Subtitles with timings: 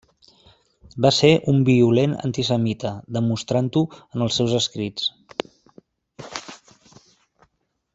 [1.05, 5.07] Va ser un violent antisemita, demostrant-ho en els seus escrits.